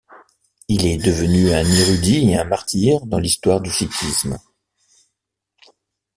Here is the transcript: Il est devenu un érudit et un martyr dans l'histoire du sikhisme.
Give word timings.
Il 0.67 0.87
est 0.87 0.97
devenu 0.97 1.53
un 1.53 1.63
érudit 1.63 2.31
et 2.31 2.35
un 2.39 2.43
martyr 2.43 3.05
dans 3.05 3.19
l'histoire 3.19 3.61
du 3.61 3.69
sikhisme. 3.69 4.39